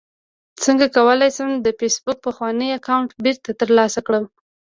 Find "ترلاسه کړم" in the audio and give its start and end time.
3.61-4.25